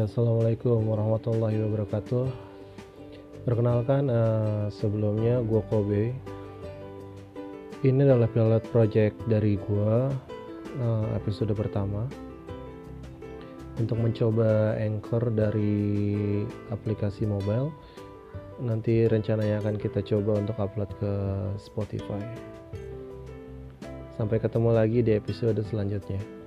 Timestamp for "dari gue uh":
9.28-11.06